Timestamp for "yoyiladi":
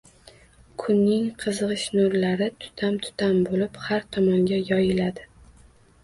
4.71-5.27